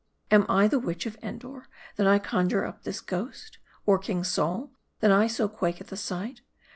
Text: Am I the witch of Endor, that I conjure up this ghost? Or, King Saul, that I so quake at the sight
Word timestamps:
Am 0.31 0.47
I 0.49 0.67
the 0.67 0.79
witch 0.79 1.05
of 1.05 1.15
Endor, 1.21 1.67
that 1.95 2.07
I 2.07 2.17
conjure 2.17 2.65
up 2.65 2.81
this 2.81 3.01
ghost? 3.01 3.59
Or, 3.85 3.99
King 3.99 4.23
Saul, 4.23 4.71
that 4.99 5.11
I 5.11 5.27
so 5.27 5.47
quake 5.47 5.79
at 5.79 5.89
the 5.89 5.95
sight 5.95 6.41